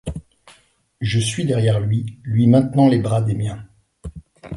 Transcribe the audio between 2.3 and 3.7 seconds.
maintenant les bras des miens.